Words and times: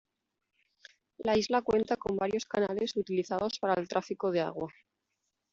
La 1.19 1.37
isla 1.37 1.61
cuenta 1.61 1.95
con 1.95 2.17
varios 2.17 2.47
canales 2.47 2.95
utilizados 2.95 3.59
para 3.59 3.79
el 3.79 3.87
tráfico 3.87 4.31
de 4.31 4.41
agua. 4.41 4.73